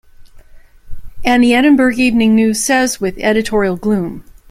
And 1.23 1.43
the 1.43 1.53
Edinburgh 1.53 1.93
Evening 1.93 2.33
News 2.33 2.59
says, 2.59 2.99
with 2.99 3.19
editorial 3.19 3.77
gloom. 3.77 4.23